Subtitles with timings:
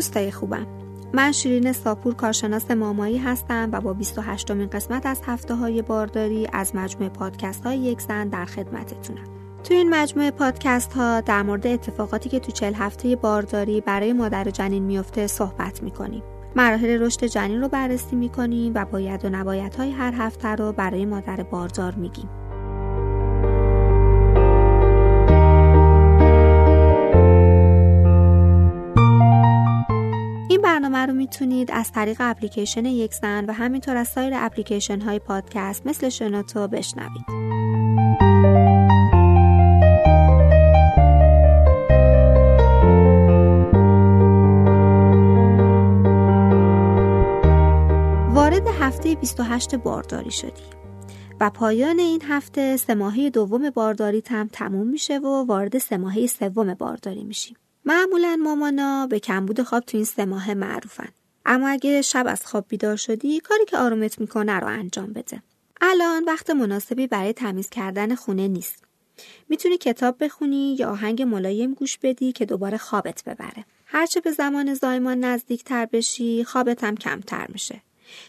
[0.00, 0.66] دوستای خوبم.
[1.12, 6.48] من شیرین ساپور کارشناس مامایی هستم و با 28 مین قسمت از هفته های بارداری
[6.52, 9.24] از مجموعه پادکست های یک زن در خدمتتونم.
[9.64, 14.44] تو این مجموعه پادکست ها در مورد اتفاقاتی که تو چل هفته بارداری برای مادر
[14.44, 16.22] جنین میفته صحبت می‌کنیم.
[16.56, 21.06] مراحل رشد جنین رو بررسی می‌کنیم و باید و نباید های هر هفته رو برای
[21.06, 22.28] مادر باردار میگیم.
[31.30, 36.68] می‌تونید از طریق اپلیکیشن یک زن و همینطور از سایر اپلیکیشن های پادکست مثل شنوتو
[36.68, 37.24] بشنوید.
[48.34, 50.50] وارد هفته 28 بارداری شدی
[51.40, 57.24] و پایان این هفته سه دوم بارداری هم تموم میشه و وارد سه سوم بارداری
[57.24, 57.56] میشیم.
[57.84, 61.08] معمولا مامانا به کمبود خواب تو این سه ماه معروفن
[61.52, 65.42] اما اگه شب از خواب بیدار شدی کاری که آرومت می‌کنه رو انجام بده.
[65.80, 68.84] الان وقت مناسبی برای تمیز کردن خونه نیست.
[69.48, 73.64] می‌تونی کتاب بخونی یا آهنگ ملایم گوش بدی که دوباره خوابت ببره.
[73.86, 77.82] هرچه به زمان زایمان نزدیک تر بشی خوابت هم کمتر میشه.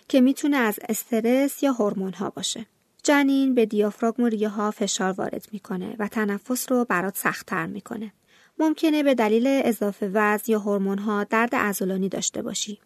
[0.08, 2.66] که می‌تونه از استرس یا هورمون ها باشه.
[3.04, 8.14] جنین به دیافراگم و ریه ها فشار وارد می‌کنه و تنفس رو برات سختتر می‌کنه.
[8.60, 12.80] ممکنه به دلیل اضافه وزن یا ها درد عضلانی داشته باشی.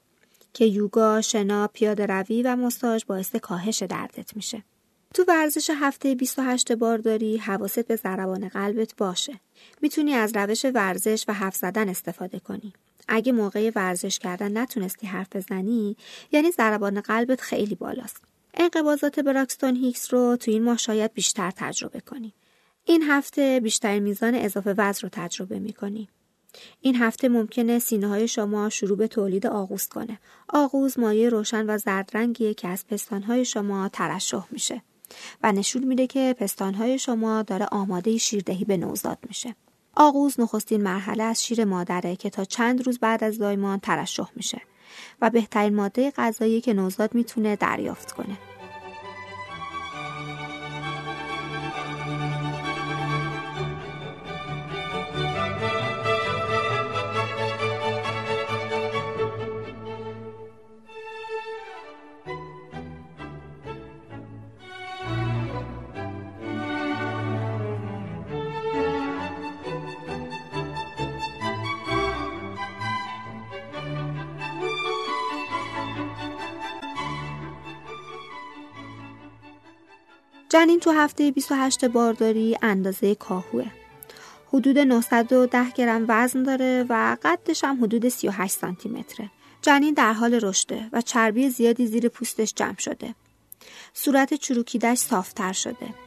[0.56, 4.64] که یوگا، شنا، پیاده روی و ماساژ باعث کاهش دردت میشه.
[5.14, 9.40] تو ورزش هفته 28 بارداری حواست به ضربان قلبت باشه.
[9.82, 12.74] می‌تونی از روش ورزش و حرف زدن استفاده کنی.
[13.08, 15.98] اگه موقع ورزش کردن نتونستی حرف بزنی
[16.32, 18.22] یعنی ضربان قلبت خیلی بالاست.
[18.54, 22.34] انقباضات براکستون هیکس رو تو این ماه شاید بیشتر تجربه کنی.
[22.86, 26.10] این هفته بیشتر میزان اضافه وزن رو تجربه می کنی.
[26.82, 30.20] این هفته ممکنه سینه های شما شروع به تولید آغوز کنه.
[30.50, 34.82] آغوز مایه روشن و زرد رنگیه که از پستان های شما ترشح میشه
[35.44, 39.56] و نشون میده که پستان های شما داره آماده شیردهی به نوزاد میشه.
[39.96, 44.62] آغوز نخستین مرحله از شیر مادره که تا چند روز بعد از زایمان ترشح میشه
[45.22, 48.38] و بهترین ماده غذایی که نوزاد می‌تونه دریافت کنه.
[80.56, 83.66] جنین تو هفته 28 بارداری اندازه کاهوه.
[84.48, 89.32] حدود 910 گرم وزن داره و قدش هم حدود 38 سانتی متره.
[89.62, 93.16] جنین در حال رشده و چربی زیادی زیر پوستش جمع شده.
[93.94, 96.05] صورت چروکیدش صافتر شده.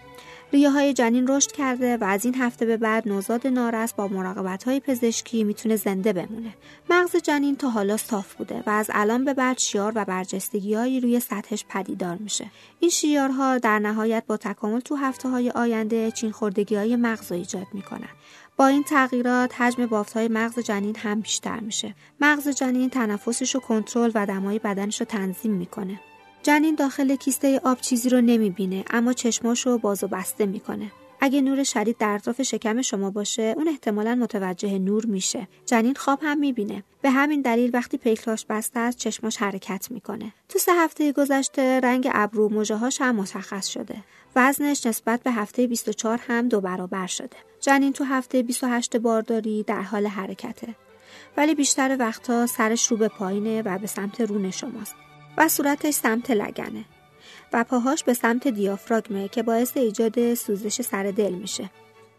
[0.52, 4.64] ریه های جنین رشد کرده و از این هفته به بعد نوزاد نارس با مراقبت
[4.64, 6.54] های پزشکی می‌تونه زنده بمونه.
[6.90, 11.00] مغز جنین تا حالا صاف بوده و از الان به بعد شیار و برجستگی هایی
[11.00, 12.46] روی سطحش پدیدار میشه.
[12.80, 17.66] این شیارها در نهایت با تکامل تو هفته های آینده چین خوردگی های مغز ایجاد
[17.72, 18.08] می‌کنن.
[18.56, 21.94] با این تغییرات حجم بافت های مغز جنین هم بیشتر میشه.
[22.20, 26.00] مغز جنین تنفسش رو کنترل و دمای بدنش رو تنظیم می‌کنه.
[26.42, 30.92] جنین داخل کیسته آب چیزی رو نمی‌بینه اما چشماش رو باز و بسته می‌کنه.
[31.20, 35.48] اگه نور شدید در اطراف شکم شما باشه اون احتمالا متوجه نور میشه.
[35.66, 36.84] جنین خواب هم می‌بینه.
[37.02, 40.32] به همین دلیل وقتی پیکلاش بسته است چشماش حرکت می‌کنه.
[40.48, 43.96] تو سه هفته گذشته رنگ ابرو موجهاش هم مشخص شده.
[44.36, 47.36] وزنش نسبت به هفته 24 هم دو برابر شده.
[47.60, 50.74] جنین تو هفته 28 بارداری در حال حرکته.
[51.36, 54.94] ولی بیشتر وقتها سرش رو به پایینه و به سمت رون شماست.
[55.38, 56.84] و صورتش سمت لگنه
[57.52, 61.70] و پاهاش به سمت دیافراگمه که باعث ایجاد سوزش سر دل میشه.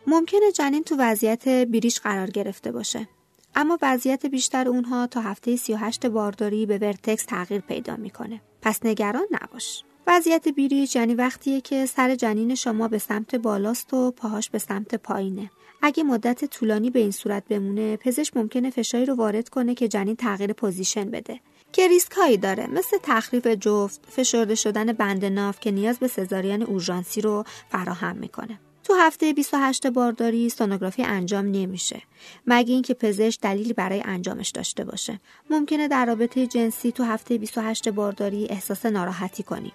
[0.08, 3.08] ممکنه جنین تو وضعیت بیریش قرار گرفته باشه.
[3.56, 8.42] اما وضعیت بیشتر اونها تا هفته 38 بارداری به ورتکس تغییر پیدا می‌کنه.
[8.62, 9.84] پس نگران نباش.
[10.08, 14.96] وضعیت بیریش یعنی وقتیه که سر جنین شما به سمت بالاست و پاهاش به سمت
[14.96, 15.52] پایینه.
[15.82, 20.16] اگه مدت طولانی به این صورت بمونه پزشک ممکنه فشاری رو وارد کنه که جنین
[20.16, 21.40] تغییر position بده
[21.72, 26.64] که ریسک هایی داره مثل تخریب جفت فشرده شدن بند ناف که نیاز به سزارین
[26.64, 28.60] اورژانسی رو فراهم می‌کنه.
[28.84, 32.02] تو هفته 28 بارداری سونوگرافی انجام نمیشه.
[32.48, 35.20] مگه اینکه پزشک دلیلی برای انجامش داشته باشه.
[35.50, 39.74] ممکنه در رابطه جنسی تو هفته 28 بارداری احساس ناراحتی کنی.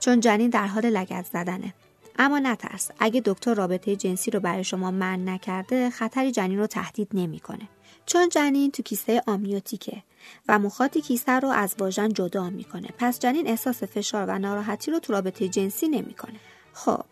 [0.00, 1.74] چون جنین در حال لگد زدنه.
[2.18, 2.90] اما نترس.
[2.98, 7.68] اگه دکتر رابطه جنسی رو برای شما من نکرده خطری جنین رو تهدید نمی‌کنه.
[8.06, 10.02] چون جنین تو کیسه آمیوتیکه
[10.48, 12.88] و مخاطی کیسه رو از واژن جدا می‌کنه.
[12.98, 16.40] پس جنین احساس فشار و ناراحتی رو تو رابطه جنسی نمی‌کنه.
[16.72, 17.04] خب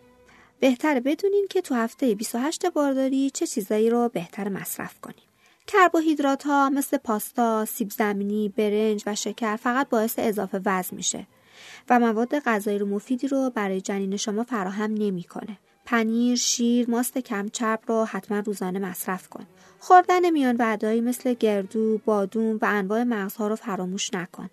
[0.60, 5.24] بهتره بدونین که تو هفته 28 بارداری چه چیزایی رو بهتر مصرف کنیم.
[5.66, 11.26] کربوهیدرات ها مثل پاستا، سیب زمینی، برنج و شکر فقط باعث اضافه وزن میشه
[11.90, 15.58] و مواد غذایی رو مفیدی رو برای جنین شما فراهم نمی‌کنه.
[15.90, 19.46] پنیر، شیر، ماست کمچرب رو حتما روزانه مصرف کن.
[19.78, 24.50] خوردن میان وعدهایی مثل گردو، بادوم و انواع مغزها رو فراموش نکن.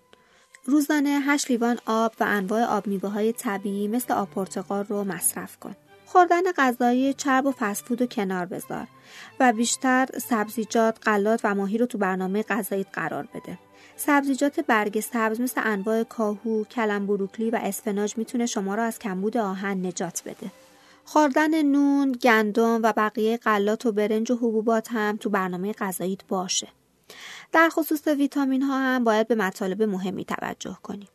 [0.64, 5.56] روزانه 8 لیوان آب و انواع آب میوه های طبیعی مثل آب پرتقال رو مصرف
[5.56, 5.76] کن.
[6.06, 8.86] خوردن غذایی چرب و فسفود رو کنار بذار
[9.40, 13.58] و بیشتر سبزیجات، غلات و ماهی رو تو برنامه غذایی قرار بده.
[13.96, 19.36] سبزیجات برگ سبز مثل انواع کاهو، کلم بروکلی و اسفناج می‌تونه شما را از کمبود
[19.36, 20.50] آهن نجات بده.
[21.10, 26.68] خوردن نون، گندم و بقیه غلات و برنج و حبوبات هم تو برنامه غذاییت باشه.
[27.52, 31.08] در خصوص ویتامین ها هم باید به مطالب مهمی توجه کنیم.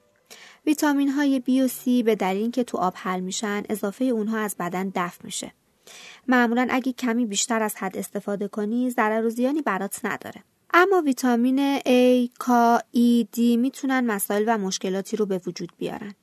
[0.66, 4.56] ویتامین های بی و سی به دلیل که تو آب حل میشن اضافه اونها از
[4.60, 5.54] بدن دفع میشه.
[6.28, 10.44] معمولا اگه کمی بیشتر از حد استفاده کنی ضرر و زیانی برات نداره.
[10.74, 12.48] اما ویتامین A, K,
[12.96, 16.14] E, D می‌تونن مسائل و مشکلاتی رو به وجود بیارن.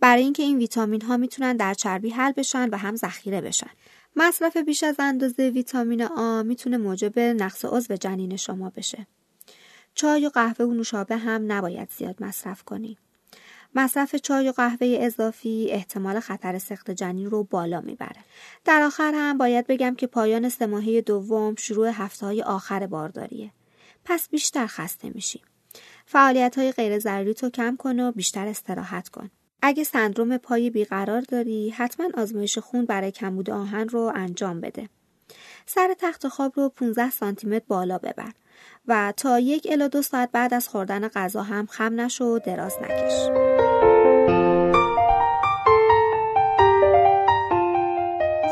[0.00, 3.70] برای اینکه این ویتامین ها می‌تونن در چربی حل بشن و هم ذخیره بشن.
[4.16, 9.06] مصرف بیش از اندازه ویتامین آ می‌تونه موجب نقص عضو جنین شما بشه.
[9.94, 12.98] چای و قهوه و نوشابه هم نباید زیاد مصرف کنی.
[13.74, 18.24] مصرف چای و قهوه اضافی احتمال خطر سخت جنین رو بالا می‌بره.
[18.64, 23.52] در آخر هم باید بگم که پایان سه دوم شروع هفته های آخر بارداریه.
[24.04, 25.42] پس بیشتر خسته میشی.
[26.06, 29.30] فعالیت های غیر ضروری تو کم کن و بیشتر استراحت کن.
[29.68, 34.88] اگه سندروم پای بیقرار داری حتما آزمایش خون برای کمبود آهن رو انجام بده.
[35.66, 38.32] سر تخت خواب رو 15 سانتی بالا ببر
[38.88, 42.76] و تا یک الا دو ساعت بعد از خوردن غذا هم خم نشو و دراز
[42.82, 43.28] نکش.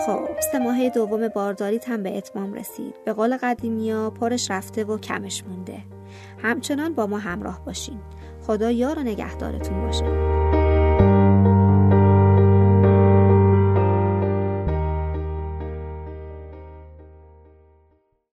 [0.06, 4.98] خب سه ماهه دوم بارداریت هم به اتمام رسید به قول قدیمیا پرش رفته و
[4.98, 5.78] کمش مونده
[6.42, 8.00] همچنان با ما همراه باشین
[8.46, 10.43] خدا یار و نگهدارتون باشه